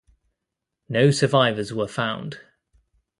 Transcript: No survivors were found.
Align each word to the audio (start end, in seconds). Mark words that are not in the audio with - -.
No 0.89 1.11
survivors 1.11 1.71
were 1.71 1.87
found. 1.87 2.39